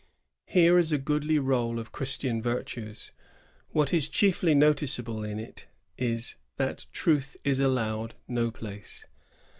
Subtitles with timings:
[0.01, 0.03] "^
[0.45, 3.11] Here is a goodly roU of Chris tian virtues.
[3.69, 9.05] What is chiefly noticeable in it is, that truth is allowed no place.